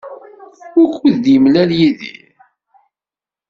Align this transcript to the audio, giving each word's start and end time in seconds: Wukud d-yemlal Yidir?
Wukud 0.75 1.15
d-yemlal 1.23 1.69
Yidir? 1.79 2.25